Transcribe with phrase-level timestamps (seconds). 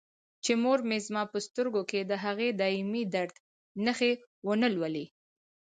[0.43, 3.35] چې مور مې زما په سترګو کې د هغه دایمي درد
[3.85, 4.11] نښې
[4.47, 5.05] ونه لولي.